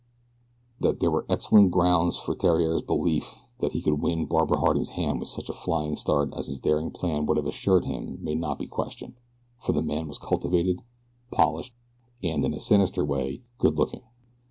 [0.79, 5.19] That there were excellent grounds for Theriere's belief that he could win Barbara Harding's hand
[5.19, 8.57] with such a flying start as his daring plan would have assured him may not
[8.57, 9.13] be questioned,
[9.59, 10.81] for the man was cultivated,
[11.29, 11.75] polished
[12.23, 14.01] and, in a sinister way, good looking.